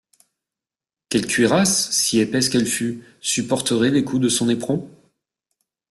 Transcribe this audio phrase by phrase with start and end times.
[1.09, 4.89] Quelle cuirasse, si épaisse qu’elle fût, supporterait les coups de son éperon?